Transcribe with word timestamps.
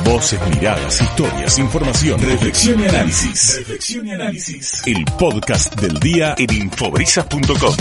Voces, 0.00 0.40
miradas, 0.48 1.00
historias, 1.00 1.58
información, 1.58 2.18
reflexión 2.20 2.80
y 2.80 2.84
análisis. 2.84 3.58
Reflexión 3.58 4.06
y 4.06 4.10
análisis. 4.12 4.82
El 4.86 5.04
podcast 5.18 5.78
del 5.80 6.00
día 6.00 6.34
en 6.38 6.52
infobrisas.com. 6.52 7.74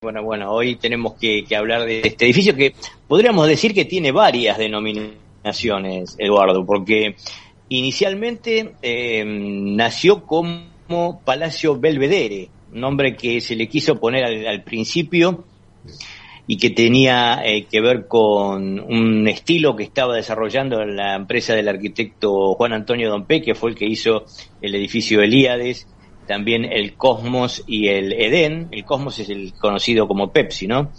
Bueno, 0.00 0.22
bueno, 0.22 0.50
hoy 0.52 0.76
tenemos 0.76 1.14
que, 1.14 1.44
hablar 1.54 1.84
de 1.84 2.02
este 2.04 2.24
edificio 2.24 2.54
que 2.54 2.74
podríamos 3.06 3.46
decir 3.48 3.74
que 3.74 3.84
tiene 3.84 4.12
varias 4.12 4.58
denominaciones, 4.58 6.16
Eduardo, 6.18 6.64
porque 6.64 7.16
inicialmente 7.68 8.74
eh, 8.80 9.24
nació 9.26 10.24
como 10.24 11.20
Palacio 11.24 11.78
Belvedere, 11.78 12.48
nombre 12.72 13.16
que 13.16 13.40
se 13.40 13.56
le 13.56 13.68
quiso 13.68 13.98
poner 13.98 14.24
al 14.46 14.62
principio 14.62 15.44
y 16.46 16.56
que 16.56 16.70
tenía 16.70 17.42
eh, 17.44 17.66
que 17.66 17.80
ver 17.80 18.06
con 18.08 18.80
un 18.80 19.28
estilo 19.28 19.76
que 19.76 19.84
estaba 19.84 20.16
desarrollando 20.16 20.84
la 20.84 21.14
empresa 21.14 21.54
del 21.54 21.68
arquitecto 21.68 22.54
Juan 22.54 22.72
Antonio 22.72 23.10
Dompe, 23.10 23.42
que 23.42 23.54
fue 23.54 23.70
el 23.70 23.76
que 23.76 23.86
hizo 23.86 24.24
el 24.60 24.74
edificio 24.74 25.22
Elíades, 25.22 25.86
también 26.26 26.64
el 26.64 26.94
Cosmos 26.94 27.64
y 27.66 27.88
el 27.88 28.12
Edén. 28.12 28.68
El 28.70 28.84
Cosmos 28.84 29.18
es 29.18 29.30
el 29.30 29.52
conocido 29.54 30.06
como 30.06 30.32
Pepsi, 30.32 30.66
¿no? 30.66 30.92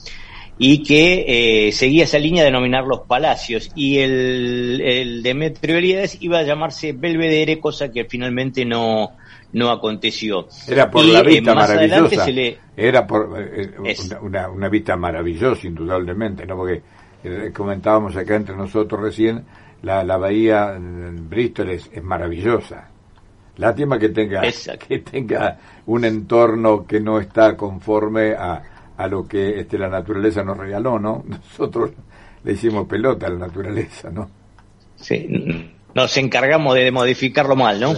Y 0.57 0.83
que 0.83 1.67
eh, 1.67 1.71
seguía 1.71 2.03
esa 2.03 2.19
línea 2.19 2.43
de 2.43 2.49
denominar 2.49 2.83
los 2.83 3.01
palacios. 3.07 3.71
Y 3.73 3.99
el, 3.99 4.81
el 4.81 5.23
Demetrio 5.23 5.77
Elíades 5.77 6.17
iba 6.19 6.39
a 6.39 6.43
llamarse 6.43 6.91
Belvedere, 6.91 7.59
cosa 7.59 7.91
que 7.91 8.05
finalmente 8.05 8.65
no, 8.65 9.15
no 9.53 9.69
aconteció. 9.69 10.47
Era 10.67 10.89
por 10.89 11.05
la 11.05 11.19
eh, 11.19 11.23
vista 11.23 11.53
maravillosa. 11.53 12.25
Era 12.75 13.05
por 13.05 13.39
eh, 13.39 13.71
eh, 13.85 14.17
una, 14.21 14.49
una, 14.49 14.69
vista 14.69 14.95
maravillosa, 14.95 15.67
indudablemente, 15.67 16.45
¿no? 16.45 16.55
Porque 16.55 16.81
comentábamos 17.53 18.15
acá 18.15 18.35
entre 18.35 18.55
nosotros 18.55 18.99
recién, 18.99 19.45
la, 19.83 20.03
la 20.03 20.17
bahía 20.17 20.73
en 20.75 21.29
Bristol 21.29 21.69
es, 21.69 21.89
es 21.91 22.03
maravillosa. 22.03 22.87
Lástima 23.57 23.99
que 23.99 24.09
tenga, 24.09 24.41
que 24.87 24.99
tenga 24.99 25.57
un 25.85 26.05
entorno 26.05 26.85
que 26.87 26.99
no 26.99 27.19
está 27.19 27.55
conforme 27.55 28.33
a, 28.33 28.63
a 28.97 29.07
lo 29.07 29.27
que 29.27 29.59
este, 29.59 29.77
la 29.77 29.89
naturaleza 29.89 30.43
nos 30.43 30.57
regaló, 30.57 30.99
¿no? 30.99 31.23
Nosotros 31.27 31.91
le 32.43 32.53
hicimos 32.53 32.87
pelota 32.87 33.27
a 33.27 33.29
la 33.29 33.39
naturaleza, 33.39 34.09
¿no? 34.09 34.29
Sí, 34.95 35.27
nos 35.93 36.17
encargamos 36.17 36.75
de 36.75 36.91
modificarlo 36.91 37.55
mal, 37.55 37.79
¿no? 37.79 37.93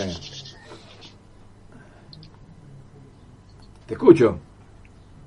Te 3.94 3.97
escucho. 3.97 4.39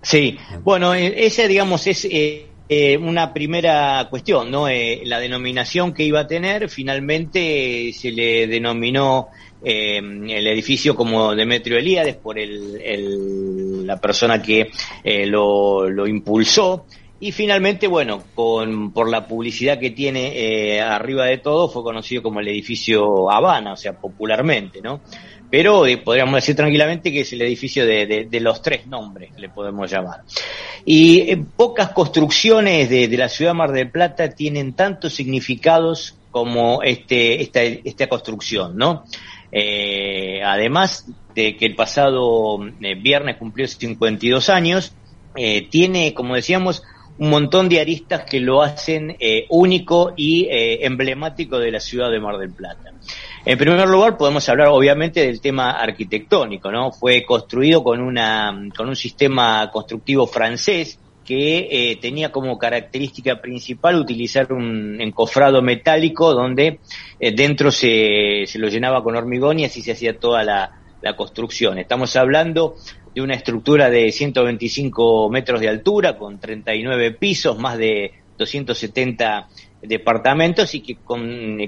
Sí, 0.03 0.37
bueno, 0.65 0.93
eh, 0.93 1.25
esa, 1.25 1.47
digamos, 1.47 1.87
es 1.87 2.05
eh, 2.05 2.47
eh, 2.69 2.97
una 2.97 3.33
primera 3.33 4.09
cuestión, 4.11 4.51
¿no? 4.51 4.67
la 4.69 5.21
denominación 5.21 5.95
que 5.95 6.03
iba 6.03 6.19
a 6.21 6.27
tener, 6.27 6.69
finalmente 6.69 7.93
se 7.93 8.11
le 8.11 8.49
denominó 8.49 9.29
el 9.63 10.47
edificio 10.49 10.97
como 10.97 11.35
Demetrio 11.35 11.79
Elíades 11.79 12.17
por 12.17 12.39
el, 12.39 13.87
la 13.87 14.01
persona 14.01 14.43
que 14.43 14.71
lo, 15.05 15.89
lo 15.89 16.07
impulsó. 16.09 16.87
Y 17.19 17.33
finalmente, 17.33 17.87
bueno, 17.87 18.23
con, 18.35 18.93
por 18.93 19.09
la 19.09 19.27
publicidad 19.27 19.79
que 19.79 19.91
tiene 19.91 20.81
arriba 20.81 21.25
de 21.25 21.39
todo, 21.39 21.69
fue 21.69 21.83
conocido 21.83 22.23
como 22.23 22.41
el 22.41 22.49
edificio 22.49 23.31
Habana, 23.31 23.73
o 23.73 23.77
sea, 23.77 23.99
popularmente, 23.99 24.81
¿no? 24.83 25.01
Pero 25.51 25.87
eh, 25.87 25.99
podríamos 25.99 26.35
decir 26.35 26.57
tranquilamente 26.57 27.13
que 27.13 27.21
es 27.21 27.33
el 27.33 27.43
edificio 27.43 27.87
de, 27.87 28.29
los 28.41 28.63
tres 28.63 28.87
nombres, 28.87 29.31
le 29.37 29.49
podemos 29.49 29.91
llamar. 29.91 30.23
Y 30.85 31.21
eh, 31.21 31.45
pocas 31.57 31.91
construcciones 31.91 32.91
de, 32.91 33.09
la 33.17 33.29
ciudad 33.29 33.53
de 33.53 33.59
Mar 33.59 33.73
del 33.73 33.91
Plata 33.91 34.29
tienen 34.31 34.73
tantos 34.73 35.15
significados 35.15 36.17
como 36.31 36.83
este, 36.83 37.41
esta, 37.43 37.63
esta 37.63 38.09
construcción, 38.09 38.77
¿no? 38.77 39.05
Eh, 39.53 40.43
además 40.45 41.07
de 41.35 41.57
que 41.57 41.67
el 41.67 41.75
pasado 41.75 42.59
viernes 43.01 43.37
cumplió 43.37 43.67
52 43.67 44.51
años, 44.51 44.95
tiene, 45.71 46.15
como 46.15 46.35
decíamos, 46.35 46.83
un 47.19 47.29
montón 47.29 47.69
de 47.69 47.81
aristas 47.81 48.25
que 48.25 48.41
lo 48.41 48.63
hacen 48.63 49.17
único 49.51 50.15
y 50.17 50.49
emblemático 50.51 51.59
de 51.59 51.71
la 51.71 51.81
ciudad 51.81 52.11
de 52.11 52.21
Mar 52.21 52.39
del 52.39 52.53
Plata. 52.53 52.95
En 53.49 53.57
primer 53.59 53.89
lugar, 53.89 54.17
podemos 54.17 54.49
hablar 54.49 54.67
obviamente 54.73 55.21
del 55.25 55.41
tema 55.41 55.71
arquitectónico, 55.71 56.73
¿no? 56.73 56.91
Fue 56.91 57.25
construido 57.25 57.85
con, 57.85 58.01
una, 58.01 58.71
con 58.77 58.89
un 58.89 58.97
sistema 58.97 59.71
constructivo 59.71 60.27
francés 60.27 60.99
que 61.25 61.69
eh, 61.71 61.97
tenía 62.03 62.33
como 62.33 62.59
característica 62.59 63.41
principal 63.41 64.01
utilizar 64.01 64.53
un 64.53 65.01
encofrado 65.01 65.63
metálico 65.63 66.35
donde 66.35 66.81
eh, 67.21 67.33
dentro 67.37 67.71
se, 67.71 68.47
se, 68.49 68.59
lo 68.59 68.67
llenaba 68.67 69.05
con 69.05 69.15
hormigón 69.15 69.61
y 69.61 69.65
así 69.65 69.81
se 69.81 69.93
hacía 69.93 70.19
toda 70.19 70.43
la, 70.43 70.81
la 71.01 71.15
construcción. 71.15 71.79
Estamos 71.79 72.17
hablando 72.17 72.75
de 73.15 73.23
una 73.23 73.35
estructura 73.35 73.91
de 73.91 74.11
125 74.11 75.31
metros 75.31 75.61
de 75.61 75.69
altura 75.69 76.19
con 76.19 76.41
39 76.41 77.13
pisos, 77.13 77.57
más 77.57 77.79
de 77.79 78.11
270 78.39 79.49
departamentos 79.83 80.75
y 80.75 80.81
que 80.81 80.97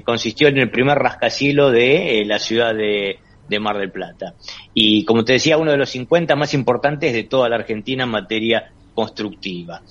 consistió 0.03 0.47
en 0.47 0.57
el 0.57 0.69
primer 0.69 0.97
rascacielos 0.97 1.71
de 1.71 2.19
eh, 2.19 2.25
la 2.25 2.39
ciudad 2.39 2.73
de, 2.73 3.19
Mar 3.59 3.77
del 3.77 3.91
Plata. 3.91 4.35
Y 4.73 5.05
como 5.05 5.25
te 5.25 5.33
decía, 5.33 5.57
uno 5.57 5.71
de 5.71 5.77
los 5.77 5.89
50 5.89 6.35
más 6.35 6.53
importantes 6.53 7.13
de 7.13 7.23
toda 7.23 7.49
la 7.49 7.55
Argentina 7.55 8.03
en 8.03 8.11
materia 8.11 8.71
constructiva. 8.93 9.81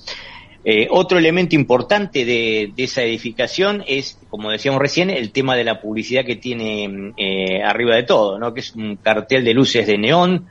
Eh, 0.64 0.86
otro 0.90 1.18
elemento 1.18 1.56
importante 1.56 2.24
de, 2.24 2.72
esa 2.76 3.02
edificación 3.02 3.82
es, 3.86 4.20
como 4.28 4.50
decíamos 4.50 4.80
recién, 4.80 5.10
el 5.10 5.32
tema 5.32 5.56
de 5.56 5.64
la 5.64 5.80
publicidad 5.80 6.24
que 6.24 6.36
tiene 6.36 7.12
eh, 7.16 7.62
arriba 7.62 7.96
de 7.96 8.02
todo, 8.04 8.38
¿no? 8.38 8.54
que 8.54 8.60
es 8.60 8.74
un 8.74 8.96
cartel 8.96 9.44
de 9.44 9.54
luces 9.54 9.86
de 9.86 9.98
neón 9.98 10.46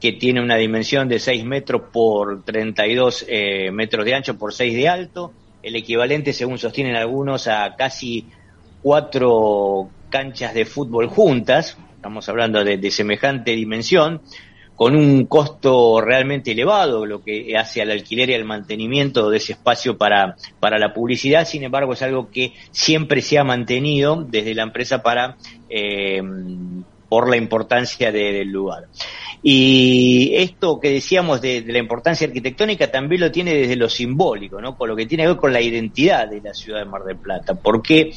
que 0.00 0.12
tiene 0.12 0.40
una 0.40 0.56
dimensión 0.56 1.08
de 1.08 1.20
6 1.20 1.44
metros 1.44 1.82
por 1.92 2.44
32 2.44 3.26
metros 3.72 4.04
de 4.04 4.14
ancho 4.14 4.36
por 4.36 4.52
6 4.52 4.74
de 4.74 4.88
alto, 4.88 5.32
el 5.62 5.76
equivalente, 5.76 6.32
según 6.32 6.58
sostienen 6.58 6.96
algunos, 6.96 7.46
a 7.48 7.74
casi 7.76 8.26
cuatro 8.82 9.88
canchas 10.10 10.54
de 10.54 10.64
fútbol 10.64 11.08
juntas, 11.08 11.78
estamos 11.94 12.28
hablando 12.28 12.64
de, 12.64 12.90
semejante 12.90 13.52
dimensión, 13.52 14.20
con 14.74 14.96
un 14.96 15.26
costo 15.26 16.00
realmente 16.00 16.52
elevado, 16.52 17.06
lo 17.06 17.22
que 17.22 17.56
hace 17.56 17.80
al 17.80 17.92
alquiler 17.92 18.30
y 18.30 18.34
al 18.34 18.44
mantenimiento 18.44 19.30
de 19.30 19.36
ese 19.36 19.52
espacio 19.52 19.96
para, 19.96 20.34
para 20.58 20.78
la 20.78 20.92
publicidad, 20.92 21.46
sin 21.46 21.62
embargo 21.62 21.92
es 21.92 22.02
algo 22.02 22.30
que 22.30 22.54
siempre 22.72 23.22
se 23.22 23.38
ha 23.38 23.44
mantenido 23.44 24.24
desde 24.28 24.54
la 24.54 24.64
empresa 24.64 25.02
para 25.02 25.36
eh, 25.68 26.20
por 27.12 27.28
la 27.28 27.36
importancia 27.36 28.10
del 28.10 28.48
lugar. 28.48 28.84
Y 29.42 30.32
esto 30.34 30.80
que 30.80 30.88
decíamos 30.88 31.42
de, 31.42 31.62
la 31.66 31.76
importancia 31.76 32.26
arquitectónica 32.26 32.90
también 32.90 33.20
lo 33.20 33.30
tiene 33.30 33.52
desde 33.52 33.76
lo 33.76 33.90
simbólico, 33.90 34.62
¿no? 34.62 34.78
Con 34.78 34.88
lo 34.88 34.96
que 34.96 35.04
tiene 35.04 35.24
que 35.24 35.28
ver 35.28 35.36
con 35.36 35.52
la 35.52 35.60
identidad 35.60 36.26
de 36.26 36.40
la 36.40 36.54
ciudad 36.54 36.78
de 36.78 36.86
Mar 36.86 37.04
del 37.04 37.18
Plata. 37.18 37.52
Porque 37.52 38.12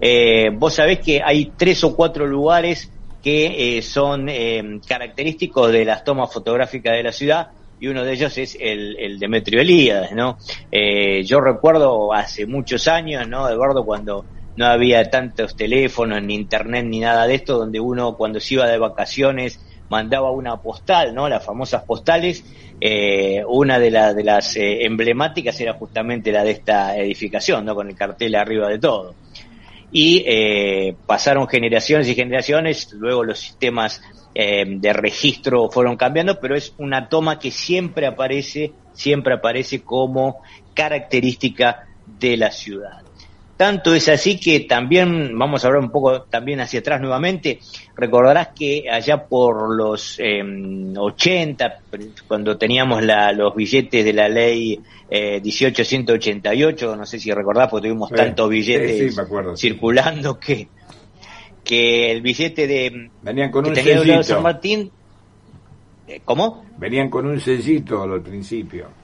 eh, 0.00 0.50
vos 0.52 0.74
sabés 0.74 0.98
que 0.98 1.22
hay 1.24 1.52
tres 1.56 1.84
o 1.84 1.94
cuatro 1.94 2.26
lugares 2.26 2.90
que 3.22 3.76
eh, 3.78 3.82
son 3.82 4.28
eh, 4.28 4.80
característicos 4.84 5.70
de 5.70 5.84
las 5.84 6.02
tomas 6.02 6.32
fotográficas 6.32 6.94
de 6.94 7.04
la 7.04 7.12
ciudad 7.12 7.50
y 7.78 7.86
uno 7.86 8.02
de 8.02 8.14
ellos 8.14 8.36
es 8.36 8.58
el, 8.58 8.96
el 8.98 9.20
Demetrio 9.20 9.60
Elías, 9.60 10.10
¿no? 10.10 10.38
yo 11.24 11.40
recuerdo 11.40 12.12
hace 12.12 12.46
muchos 12.46 12.88
años, 12.88 13.28
¿no, 13.28 13.48
Eduardo, 13.48 13.86
cuando 13.86 14.24
no 14.56 14.66
había 14.66 15.10
tantos 15.10 15.56
teléfonos, 15.56 16.22
ni 16.22 16.34
internet, 16.34 16.84
ni 16.84 17.00
nada 17.00 17.26
de 17.26 17.34
esto, 17.36 17.58
donde 17.58 17.80
uno 17.80 18.16
cuando 18.16 18.40
se 18.40 18.54
iba 18.54 18.66
de 18.66 18.78
vacaciones 18.78 19.60
mandaba 19.90 20.30
una 20.30 20.56
postal, 20.56 21.14
¿no? 21.14 21.28
Las 21.28 21.44
famosas 21.44 21.82
postales. 21.82 22.44
Eh, 22.80 23.42
una 23.46 23.78
de, 23.78 23.90
las 23.90 24.56
eh, 24.56 24.84
emblemáticas 24.86 25.60
era 25.60 25.74
justamente 25.74 26.32
la 26.32 26.44
de 26.44 26.52
esta 26.52 26.96
edificación, 26.96 27.64
¿no? 27.64 27.74
Con 27.74 27.88
el 27.88 27.96
cartel 27.96 28.34
arriba 28.36 28.68
de 28.68 28.78
todo. 28.78 29.14
Y 29.92 30.24
eh, 30.26 30.94
pasaron 31.06 31.48
generaciones 31.48 32.08
y 32.08 32.14
generaciones, 32.14 32.92
luego 32.92 33.24
los 33.24 33.38
sistemas 33.38 34.00
de 34.32 34.92
registro 34.92 35.68
fueron 35.70 35.96
cambiando, 35.96 36.38
pero 36.38 36.54
es 36.54 36.72
una 36.78 37.08
toma 37.08 37.40
que 37.40 37.50
siempre 37.50 38.06
aparece, 38.06 38.72
siempre 38.92 39.34
aparece 39.34 39.82
como 39.82 40.40
característica 40.72 41.88
de 42.06 42.36
la 42.36 42.52
ciudad. 42.52 43.09
Tanto 43.60 43.94
es 43.94 44.08
así 44.08 44.40
que 44.40 44.60
también, 44.60 45.36
vamos 45.38 45.62
a 45.62 45.66
hablar 45.68 45.82
un 45.82 45.90
poco 45.90 46.22
también 46.22 46.60
hacia 46.60 46.80
atrás 46.80 46.98
nuevamente, 46.98 47.58
recordarás 47.94 48.48
que 48.58 48.84
allá 48.90 49.26
por 49.26 49.76
los 49.76 50.18
80, 50.18 51.80
em, 51.92 52.10
cuando 52.26 52.56
teníamos 52.56 53.02
los 53.04 53.54
billetes 53.54 54.02
de 54.02 54.14
la 54.14 54.30
ley 54.30 54.80
eh, 55.10 55.42
1888, 55.44 56.96
no 56.96 57.04
sé 57.04 57.18
si 57.18 57.30
recordás, 57.32 57.68
porque 57.68 57.88
tuvimos 57.88 58.08
tantos 58.10 58.48
billetes 58.48 59.14
circulando 59.56 60.40
que 60.40 60.66
que 61.62 62.12
el 62.12 62.22
billete 62.22 62.66
de 62.66 63.10
venían 63.20 63.50
con 63.50 63.66
un 63.66 63.76
sellito. 63.76 64.22
San 64.22 64.42
Martín 64.42 64.90
eh, 66.08 66.22
¿Cómo? 66.24 66.64
Venían 66.78 67.10
con 67.10 67.26
un 67.26 67.38
sellito 67.38 68.04
al 68.04 68.22
principio. 68.22 68.99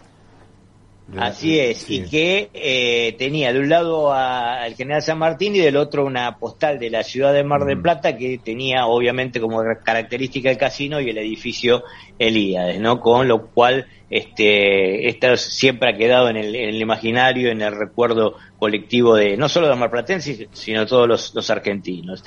Así 1.16 1.60
es, 1.60 1.88
y 1.88 2.02
que 2.02 2.50
eh, 2.52 3.14
tenía 3.16 3.52
de 3.52 3.60
un 3.60 3.68
lado 3.68 4.12
al 4.12 4.74
general 4.74 5.02
San 5.02 5.18
Martín 5.18 5.54
y 5.54 5.60
del 5.60 5.76
otro 5.76 6.04
una 6.04 6.36
postal 6.36 6.80
de 6.80 6.90
la 6.90 7.04
ciudad 7.04 7.32
de 7.32 7.44
Mar 7.44 7.64
del 7.64 7.78
mm. 7.78 7.82
Plata 7.82 8.16
que 8.16 8.38
tenía 8.38 8.86
obviamente 8.86 9.40
como 9.40 9.62
característica 9.84 10.50
el 10.50 10.58
casino 10.58 11.00
y 11.00 11.08
el 11.08 11.18
edificio 11.18 11.84
Elíades, 12.18 12.80
¿no? 12.80 12.98
Con 12.98 13.28
lo 13.28 13.46
cual 13.46 13.86
este, 14.10 15.08
esto 15.08 15.36
siempre 15.36 15.90
ha 15.90 15.96
quedado 15.96 16.28
en 16.28 16.38
el, 16.38 16.56
en 16.56 16.70
el, 16.70 16.80
imaginario, 16.80 17.50
en 17.50 17.62
el 17.62 17.76
recuerdo 17.76 18.34
colectivo 18.58 19.14
de 19.14 19.36
no 19.36 19.48
solo 19.48 19.68
los 19.68 19.78
marplatenses, 19.78 20.48
sino 20.52 20.86
todos 20.86 21.32
los, 21.34 21.50
argentinos. 21.50 22.24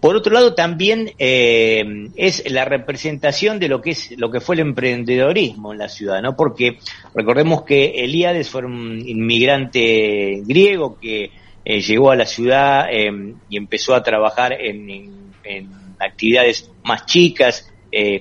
Por 0.00 0.16
otro 0.16 0.32
lado, 0.32 0.54
también 0.54 1.12
eh, 1.18 1.84
es 2.16 2.50
la 2.50 2.64
representación 2.64 3.58
de 3.58 3.68
lo 3.68 3.80
que 3.80 3.90
es 3.90 4.16
lo 4.18 4.30
que 4.30 4.40
fue 4.40 4.54
el 4.54 4.60
emprendedorismo 4.60 5.72
en 5.72 5.78
la 5.78 5.88
ciudad, 5.88 6.22
¿no? 6.22 6.36
Porque 6.36 6.78
recordemos 7.14 7.62
que 7.62 8.04
Elíades 8.04 8.48
fue 8.48 8.64
un 8.64 9.02
inmigrante 9.06 10.42
griego 10.44 10.98
que 11.00 11.30
eh, 11.64 11.80
llegó 11.80 12.10
a 12.10 12.16
la 12.16 12.26
ciudad 12.26 12.86
eh, 12.90 13.34
y 13.48 13.56
empezó 13.56 13.94
a 13.94 14.02
trabajar 14.02 14.52
en, 14.52 15.24
actividades 15.98 16.70
más 16.84 17.06
chicas, 17.06 17.70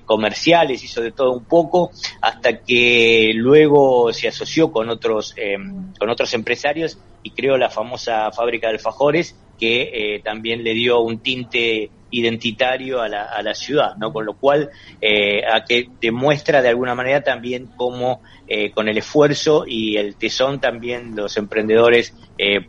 comerciales, 0.05 0.83
hizo 0.83 1.01
de 1.01 1.11
todo 1.11 1.31
un 1.31 1.45
poco, 1.45 1.91
hasta 2.21 2.59
que 2.59 3.31
luego 3.33 4.13
se 4.13 4.27
asoció 4.27 4.71
con 4.71 4.89
otros, 4.89 5.33
con 5.97 6.09
otros 6.09 6.33
empresarios 6.35 6.99
y 7.23 7.31
creó 7.31 7.57
la 7.57 7.69
famosa 7.69 8.31
fábrica 8.31 8.67
de 8.67 8.73
alfajores, 8.73 9.35
que 9.59 10.15
eh, 10.15 10.21
también 10.23 10.63
le 10.63 10.73
dio 10.73 10.99
un 10.99 11.19
tinte 11.19 11.89
identitario 12.11 13.01
a 13.01 13.07
la, 13.07 13.23
a 13.23 13.41
la 13.41 13.55
ciudad, 13.55 13.95
¿no? 13.97 14.13
Con 14.13 14.25
lo 14.25 14.35
cual, 14.35 14.69
a 15.51 15.63
que 15.65 15.89
demuestra 15.99 16.61
de 16.61 16.69
alguna 16.69 16.93
manera 16.93 17.21
también 17.21 17.71
cómo 17.75 18.21
con 18.75 18.87
el 18.87 18.99
esfuerzo 18.99 19.65
y 19.65 19.97
el 19.97 20.15
tesón 20.15 20.59
también 20.59 21.15
los 21.15 21.37
emprendedores 21.37 22.13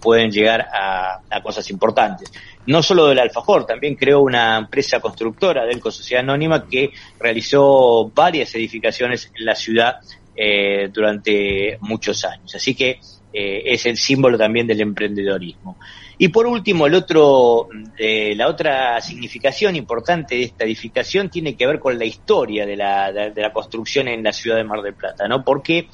pueden 0.00 0.30
llegar 0.30 0.62
a, 0.72 1.20
a 1.28 1.42
cosas 1.42 1.68
importantes 1.68 2.32
no 2.66 2.82
solo 2.82 3.06
del 3.06 3.18
alfajor, 3.18 3.66
también 3.66 3.94
creó 3.94 4.20
una 4.20 4.56
empresa 4.56 5.00
constructora, 5.00 5.66
Delco 5.66 5.90
Sociedad 5.90 6.22
Anónima, 6.22 6.66
que 6.66 6.90
realizó 7.18 8.10
varias 8.14 8.54
edificaciones 8.54 9.30
en 9.34 9.44
la 9.44 9.54
ciudad 9.54 9.96
eh, 10.34 10.88
durante 10.92 11.78
muchos 11.80 12.24
años. 12.24 12.54
Así 12.54 12.74
que 12.74 13.00
eh, 13.34 13.62
es 13.66 13.84
el 13.86 13.96
símbolo 13.96 14.38
también 14.38 14.66
del 14.66 14.80
emprendedorismo. 14.80 15.76
Y 16.16 16.28
por 16.28 16.46
último, 16.46 16.86
el 16.86 16.94
otro, 16.94 17.68
eh, 17.98 18.34
la 18.36 18.46
otra 18.48 19.00
significación 19.00 19.74
importante 19.74 20.36
de 20.36 20.44
esta 20.44 20.64
edificación 20.64 21.28
tiene 21.28 21.56
que 21.56 21.66
ver 21.66 21.80
con 21.80 21.98
la 21.98 22.04
historia 22.04 22.64
de 22.64 22.76
la, 22.76 23.12
de, 23.12 23.42
la 23.42 23.52
construcción 23.52 24.06
en 24.06 24.22
la 24.22 24.32
ciudad 24.32 24.56
de 24.56 24.64
Mar 24.64 24.80
del 24.80 24.94
Plata, 24.94 25.26
¿no? 25.26 25.44
Porque 25.44 25.88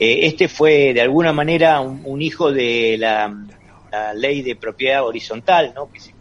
este 0.00 0.48
fue 0.48 0.92
de 0.92 1.00
alguna 1.00 1.32
manera 1.32 1.80
un 1.80 2.20
hijo 2.20 2.50
de 2.50 2.96
la 2.98 3.32
ley 4.14 4.42
de 4.42 4.56
propiedad 4.56 5.04
horizontal, 5.04 5.72
¿no? 5.74 5.90
que 5.92 6.00
se 6.00 6.12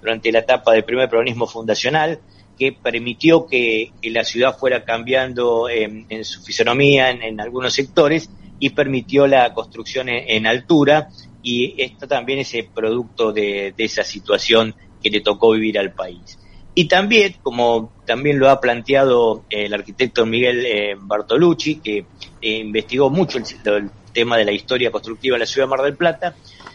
durante 0.00 0.32
la 0.32 0.40
etapa 0.40 0.72
del 0.72 0.84
primer 0.84 1.08
peronismo 1.08 1.46
fundacional, 1.46 2.20
que 2.58 2.72
permitió 2.72 3.46
que, 3.46 3.92
la 4.02 4.24
ciudad 4.24 4.56
fuera 4.56 4.84
cambiando 4.84 5.68
en, 5.68 6.24
su 6.24 6.42
fisonomía 6.42 7.10
en, 7.10 7.40
algunos 7.40 7.74
sectores 7.74 8.30
y 8.60 8.70
permitió 8.70 9.26
la 9.26 9.52
construcción 9.52 10.08
en, 10.08 10.46
altura 10.46 11.08
y 11.42 11.74
esto 11.82 12.06
también 12.06 12.38
es 12.38 12.54
el 12.54 12.66
producto 12.66 13.32
de, 13.32 13.74
esa 13.76 14.04
situación 14.04 14.74
que 15.02 15.10
le 15.10 15.20
tocó 15.20 15.52
vivir 15.52 15.78
al 15.78 15.92
país. 15.92 16.38
Y 16.74 16.84
también, 16.84 17.34
como 17.42 17.92
también 18.06 18.38
lo 18.38 18.48
ha 18.48 18.60
planteado 18.60 19.44
el 19.50 19.74
arquitecto 19.74 20.24
Miguel 20.24 20.64
eh, 20.64 20.94
Bartolucci, 20.96 21.76
que 21.76 22.04
eh, 22.40 22.58
investigó 22.58 23.10
mucho 23.10 23.38
el, 23.38 23.44
el, 23.64 23.90
tema 24.12 24.36
de 24.36 24.44
la 24.44 24.52
historia 24.52 24.90
constructiva 24.90 25.34
de 25.34 25.40
la 25.40 25.46
ciudad 25.46 25.66
de 25.66 25.70
Mar 25.70 25.82
del 25.82 25.96
Plata, 25.96 26.34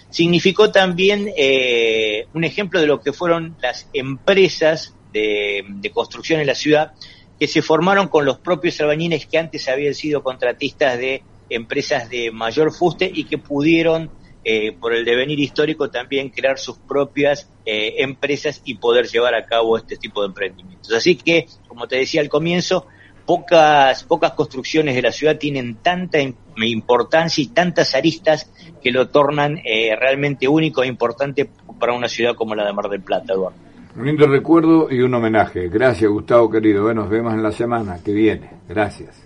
significó 0.10 0.72
también 0.72 1.30
eh, 1.36 2.28
un 2.34 2.46
ejemplo 2.46 2.80
de 2.80 2.88
lo 2.88 3.02
que 3.02 3.12
fueron 3.12 3.58
las 3.62 3.90
empresas 3.92 4.96
de, 5.12 5.92
construcción 5.94 6.40
en 6.40 6.48
la 6.48 6.56
ciudad 6.56 6.94
que 7.38 7.48
se 7.48 7.62
formaron 7.62 8.08
con 8.08 8.24
los 8.24 8.40
propios 8.40 8.80
albañiles 8.80 9.26
que 9.26 9.38
antes 9.38 9.68
habían 9.68 9.94
sido 9.94 10.24
contratistas 10.24 10.98
de 10.98 11.22
empresas 11.50 12.10
de 12.10 12.32
mayor 12.32 12.74
fuste 12.74 13.10
y 13.14 13.26
que 13.26 13.38
pudieron, 13.38 14.10
eh, 14.44 14.72
por 14.74 14.94
el 14.94 15.06
devenir 15.06 15.40
histórico, 15.40 15.90
también 15.90 16.30
crear 16.30 16.58
sus 16.58 16.78
propias 16.78 17.50
eh, 17.66 17.96
empresas 18.00 18.62
y 18.66 18.76
poder 18.76 19.08
llevar 19.08 19.36
a 19.36 19.46
cabo 19.46 19.78
este 19.78 19.98
tipo 19.98 20.22
de 20.22 20.28
emprendimientos. 20.28 20.94
Así 20.94 21.16
que, 21.16 21.48
como 21.68 21.88
te 21.88 21.98
decía 21.98 22.22
al 22.22 22.30
comienzo, 22.30 22.88
pocas, 23.26 24.04
pocas 24.04 24.34
construcciones 24.34 24.96
de 24.96 25.02
la 25.02 25.12
ciudad 25.12 25.38
tienen 25.38 25.76
tanta 25.76 26.20
importancia 26.58 27.44
y 27.44 27.48
tantas 27.48 27.96
aristas 27.96 28.52
que 28.82 28.92
lo 28.92 29.10
tornan 29.10 29.60
eh, 29.66 29.96
realmente 30.00 30.48
único 30.48 30.84
e 30.84 30.88
importante 30.88 31.50
para 31.80 31.94
una 31.94 32.08
ciudad 32.08 32.36
como 32.36 32.56
la 32.56 32.66
de 32.66 32.74
Mar 32.74 32.90
del 32.90 33.02
Plata, 33.02 33.34
Eduardo. 33.34 33.58
Un 33.96 34.06
lindo 34.06 34.28
recuerdo 34.28 34.92
y 34.92 35.02
un 35.02 35.14
homenaje. 35.14 35.70
Gracias, 35.70 36.10
Gustavo, 36.12 36.50
querido. 36.50 36.94
nos 36.94 37.10
vemos 37.10 37.34
en 37.34 37.42
la 37.42 37.52
semana 37.52 38.00
que 38.04 38.12
viene. 38.12 38.50
Gracias. 38.68 39.25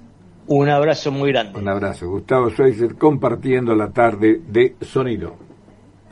Un 0.52 0.68
abrazo 0.68 1.12
muy 1.12 1.32
grande. 1.32 1.60
Un 1.60 1.68
abrazo. 1.68 2.10
Gustavo 2.10 2.50
Schweitzer 2.50 2.96
compartiendo 2.96 3.76
la 3.76 3.92
tarde 3.92 4.42
de 4.48 4.76
sonido. 4.82 5.49